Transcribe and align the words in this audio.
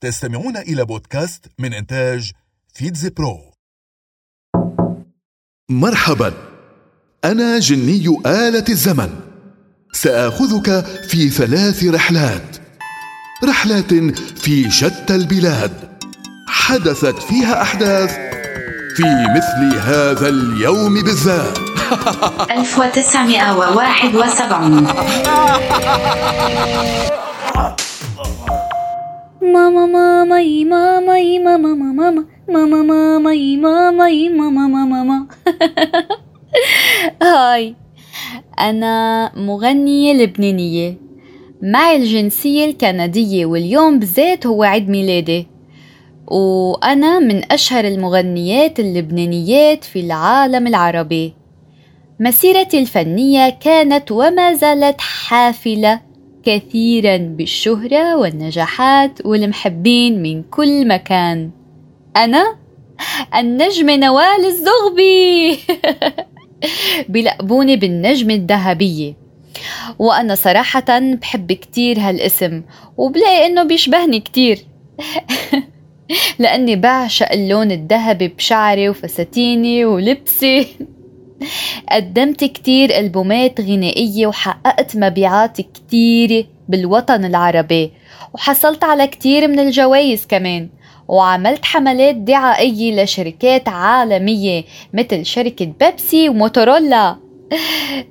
تستمعون 0.00 0.56
إلى 0.56 0.84
بودكاست 0.84 1.46
من 1.58 1.74
إنتاج 1.74 2.32
فيتز 2.74 3.06
برو. 3.06 3.38
مرحبا. 5.70 6.32
أنا 7.24 7.58
جني 7.58 8.04
آلة 8.26 8.64
الزمن. 8.68 9.10
سآخذك 9.92 10.84
في 11.08 11.30
ثلاث 11.30 11.84
رحلات. 11.84 12.56
رحلات 13.44 13.94
في 14.38 14.70
شتى 14.70 15.14
البلاد. 15.14 15.98
حدثت 16.48 17.18
فيها 17.22 17.62
أحداث 17.62 18.10
في 18.96 19.04
مثل 19.36 19.78
هذا 19.78 20.28
اليوم 20.28 21.02
بالذات. 21.02 21.58
1971 22.58 24.86
ماما 29.42 29.86
ماماي 29.86 30.64
ماما 30.64 31.74
ماما 31.74 32.24
ماما 32.48 32.82
ماماي 32.82 33.56
ماماي 33.56 34.28
ماما 34.28 34.66
ماما 34.66 35.02
ماما 35.02 35.26
هاي 37.22 37.74
أنا 38.60 39.32
مغنية 39.36 40.12
لبنانية 40.12 40.96
معي 41.62 41.96
الجنسية 41.96 42.64
الكندية 42.64 43.46
واليوم 43.46 43.98
بالذات 43.98 44.46
هو 44.46 44.62
عيد 44.62 44.88
ميلادي 44.88 45.46
وأنا 46.26 47.18
من 47.18 47.52
أشهر 47.52 47.84
المغنيات 47.84 48.80
اللبنانيات 48.80 49.84
في 49.84 50.00
العالم 50.00 50.66
العربي 50.66 51.34
مسيرتي 52.20 52.78
الفنية 52.78 53.48
كانت 53.48 54.12
وما 54.12 54.54
زالت 54.54 55.00
حافلة 55.00 56.09
كثيرا 56.44 57.16
بالشهرة 57.16 58.16
والنجاحات 58.16 59.26
والمحبين 59.26 60.22
من 60.22 60.42
كل 60.42 60.88
مكان. 60.88 61.50
أنا 62.16 62.56
النجمة 63.34 63.96
نوال 63.96 64.44
الزغبي. 64.46 65.58
بلقبوني 67.08 67.76
بالنجمة 67.76 68.34
الذهبية 68.34 69.14
وأنا 69.98 70.34
صراحة 70.34 70.98
بحب 70.98 71.52
كتير 71.52 72.00
هالاسم 72.00 72.62
وبلاقي 72.96 73.46
إنه 73.46 73.62
بيشبهني 73.62 74.20
كتير. 74.20 74.64
لأني 76.38 76.76
بعشق 76.76 77.32
اللون 77.32 77.72
الذهبي 77.72 78.28
بشعري 78.28 78.88
وفساتيني 78.88 79.84
ولبسي. 79.84 80.66
قدمت 81.90 82.44
كتير 82.44 82.98
ألبومات 82.98 83.60
غنائية 83.60 84.26
وحققت 84.26 84.96
مبيعات 84.96 85.60
كتيرة 85.60 86.44
بالوطن 86.68 87.24
العربي 87.24 87.90
وحصلت 88.34 88.84
على 88.84 89.06
كتير 89.06 89.48
من 89.48 89.58
الجوائز 89.58 90.26
كمان 90.26 90.68
وعملت 91.08 91.64
حملات 91.64 92.14
دعائية 92.16 93.02
لشركات 93.02 93.68
عالمية 93.68 94.64
مثل 94.94 95.26
شركة 95.26 95.72
بيبسي 95.80 96.28
وموتورولا. 96.28 97.16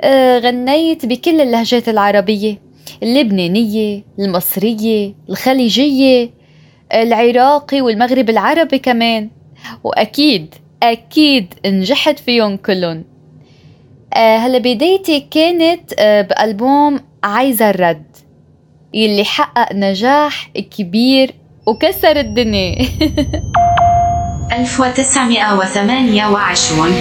آه، 0.00 0.38
غنيت 0.38 1.06
بكل 1.06 1.40
اللهجات 1.40 1.88
العربية 1.88 2.58
اللبنانية 3.02 4.04
المصرية 4.18 5.14
الخليجية 5.30 6.30
العراقي 6.94 7.80
والمغرب 7.80 8.30
العربي 8.30 8.78
كمان 8.78 9.30
وأكيد 9.84 10.54
أكيد 10.82 11.54
نجحت 11.66 12.18
فيهم 12.18 12.56
كلهم. 12.56 13.13
هلا 14.16 14.58
بدايتي 14.58 15.20
كانت 15.20 15.92
آه، 15.98 16.22
بألبوم 16.22 17.00
عايزة 17.24 17.70
الرد 17.70 18.16
يلي 18.94 19.24
حقق 19.24 19.72
نجاح 19.72 20.50
كبير 20.78 21.34
وكسر 21.66 22.16
الدنيا. 22.20 22.88
1928 24.52 26.92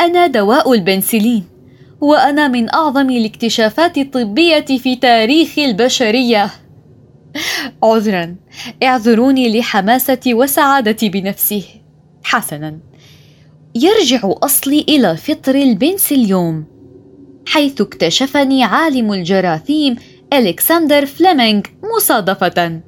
أنا 0.00 0.26
دواء 0.26 0.72
البنسلين 0.72 1.44
وأنا 2.00 2.48
من 2.48 2.74
أعظم 2.74 3.10
الاكتشافات 3.10 3.98
الطبية 3.98 4.60
في 4.64 4.96
تاريخ 4.96 5.58
البشرية. 5.58 6.50
عذرا 7.82 8.36
اعذروني 8.82 9.58
لحماستي 9.58 10.34
وسعادتي 10.34 11.08
بنفسي. 11.08 11.64
حسنا. 12.24 12.78
يرجع 13.74 14.20
أصلي 14.24 14.80
إلى 14.88 15.16
فطر 15.16 15.54
البنسليوم 15.54 16.64
حيث 17.46 17.80
اكتشفني 17.80 18.64
عالم 18.64 19.12
الجراثيم 19.12 19.96
ألكسندر 20.32 21.06
فليمنج 21.06 21.66
مصادفة. 21.96 22.80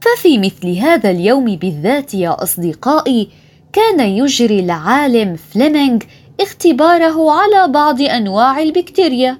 ففي 0.00 0.38
مثل 0.38 0.68
هذا 0.68 1.10
اليوم 1.10 1.56
بالذات 1.56 2.14
يا 2.14 2.42
أصدقائي 2.42 3.28
كان 3.72 4.00
يجري 4.00 4.60
العالم 4.60 5.36
فليمنج 5.36 6.02
اختباره 6.40 7.30
على 7.30 7.72
بعض 7.72 8.02
أنواع 8.02 8.62
البكتيريا. 8.62 9.38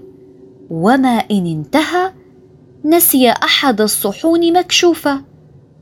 وما 0.71 1.25
إن 1.31 1.47
انتهى 1.47 2.13
نسي 2.85 3.31
أحد 3.31 3.81
الصحون 3.81 4.53
مكشوفة 4.53 5.23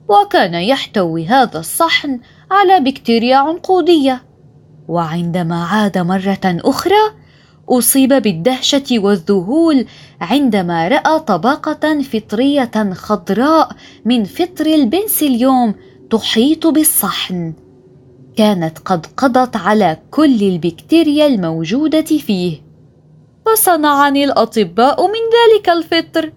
وكان 0.08 0.54
يحتوي 0.54 1.26
هذا 1.26 1.58
الصحن 1.58 2.20
على 2.50 2.80
بكتيريا 2.80 3.36
عنقودية. 3.36 4.22
وعندما 4.88 5.64
عاد 5.64 5.98
مرة 5.98 6.40
أخرى 6.44 7.14
أصيب 7.68 8.08
بالدهشة 8.08 8.84
والذهول 8.92 9.86
عندما 10.20 10.88
رأى 10.88 11.20
طبقة 11.20 12.02
فطرية 12.02 12.92
خضراء 12.92 13.68
من 14.04 14.24
فطر 14.24 14.66
البنسليوم 14.66 15.74
تحيط 16.10 16.66
بالصحن. 16.66 17.54
كانت 18.36 18.78
قد 18.78 19.06
قضت 19.16 19.56
على 19.56 19.98
كل 20.10 20.42
البكتيريا 20.42 21.26
الموجودة 21.26 22.00
فيه. 22.00 22.68
فصنعني 23.46 24.24
الأطباء 24.24 25.06
من 25.06 25.22
ذلك 25.36 25.68
الفطر 25.68 26.32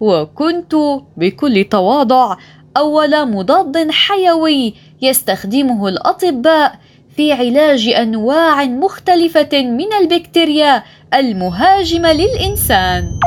وكنت 0.00 0.74
بكل 1.16 1.64
تواضع 1.64 2.36
أول 2.76 3.30
مضاد 3.30 3.90
حيوي 3.90 4.74
يستخدمه 5.02 5.88
الأطباء 5.88 6.78
في 7.16 7.32
علاج 7.32 7.88
أنواع 7.88 8.64
مختلفة 8.64 9.48
من 9.52 9.92
البكتيريا 10.02 10.82
المهاجمة 11.14 12.12
للإنسان. 12.12 13.20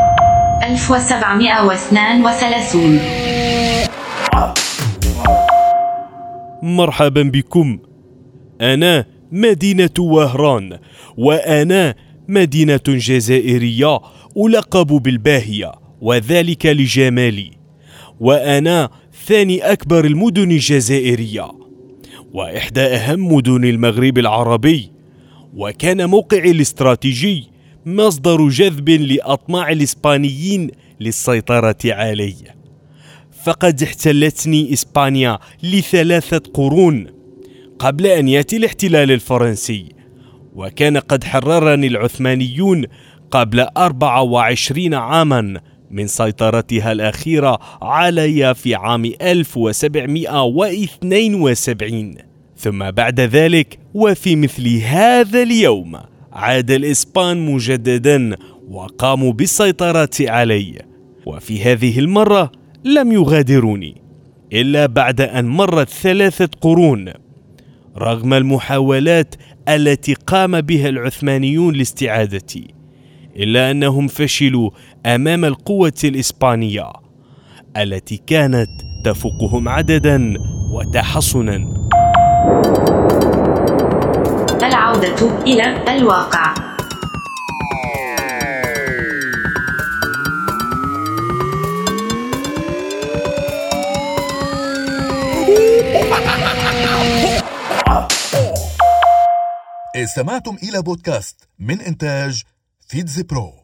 1732 0.63 2.99
مرحبا 6.63 7.23
بكم. 7.23 7.79
أنا 8.61 9.05
مدينة 9.31 9.89
وهران 9.99 10.79
وأنا 11.17 11.95
مدينة 12.27 12.79
جزائرية 12.87 13.99
ألقب 14.37 14.87
بالباهية 14.87 15.71
وذلك 16.01 16.65
لجمالي. 16.65 17.51
وأنا 18.19 18.89
ثاني 19.25 19.61
أكبر 19.61 20.05
المدن 20.05 20.51
الجزائرية 20.51 21.51
وإحدى 22.33 22.81
أهم 22.81 23.33
مدن 23.33 23.65
المغرب 23.65 24.17
العربي 24.17 24.91
وكان 25.55 26.09
موقعي 26.09 26.51
الاستراتيجي 26.51 27.43
مصدر 27.85 28.49
جذب 28.49 28.89
لأطماع 28.89 29.71
الإسبانيين 29.71 30.71
للسيطرة 30.99 31.77
علي 31.85 32.35
فقد 33.43 33.83
احتلتني 33.83 34.73
إسبانيا 34.73 35.39
لثلاثة 35.63 36.41
قرون 36.53 37.07
قبل 37.79 38.07
أن 38.07 38.27
يأتي 38.27 38.57
الاحتلال 38.57 39.11
الفرنسي 39.11 39.85
وكان 40.55 40.97
قد 40.97 41.23
حررني 41.23 41.87
العثمانيون 41.87 42.85
قبل 43.31 43.59
24 43.77 44.93
عاما 44.93 45.59
من 45.93 46.07
سيطرتها 46.07 46.91
الأخيرة 46.91 47.59
علي 47.81 48.55
في 48.55 48.75
عام 48.75 49.05
1772 49.21 52.13
ثم 52.57 52.91
بعد 52.91 53.19
ذلك 53.19 53.79
وفي 53.93 54.35
مثل 54.35 54.77
هذا 54.77 55.43
اليوم 55.43 55.97
عاد 56.33 56.71
الإسبان 56.71 57.45
مجددا 57.45 58.35
وقاموا 58.69 59.33
بالسيطرة 59.33 60.09
علي. 60.21 60.81
وفي 61.25 61.63
هذه 61.63 61.99
المرة 61.99 62.51
لم 62.83 63.11
يغادروني 63.11 64.01
إلا 64.53 64.85
بعد 64.85 65.21
أن 65.21 65.45
مرت 65.45 65.89
ثلاثة 65.89 66.49
قرون. 66.61 67.13
رغم 67.97 68.33
المحاولات 68.33 69.35
التي 69.69 70.13
قام 70.13 70.61
بها 70.61 70.89
العثمانيون 70.89 71.73
لاستعادتي 71.73 72.67
إلا 73.35 73.71
أنهم 73.71 74.07
فشلوا 74.07 74.69
أمام 75.05 75.45
القوة 75.45 75.93
الإسبانية 76.03 76.93
التي 77.77 78.17
كانت 78.17 78.69
تفوقهم 79.05 79.69
عددا 79.69 80.33
وتحصنا. 80.71 81.55
العودة 84.63 85.41
إلى 85.43 85.95
الواقع. 85.97 86.53
استمعتم 99.95 100.57
إلى 100.63 100.81
بودكاست 100.81 101.47
من 101.59 101.81
إنتاج 101.81 102.43
فيتز 102.87 103.21
برو 103.21 103.62